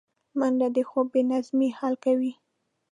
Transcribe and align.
منډه 0.39 0.67
د 0.75 0.77
خوب 0.89 1.05
بې 1.13 1.21
نظمۍ 1.29 1.69
حل 1.77 1.95
کوي 2.05 2.33